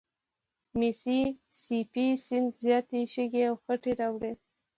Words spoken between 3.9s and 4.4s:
راوړي.